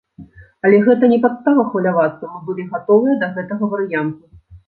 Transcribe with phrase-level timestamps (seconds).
[0.67, 4.23] Але гэта не падстава хвалявацца, мы былі гатовыя да гэтага варыянту.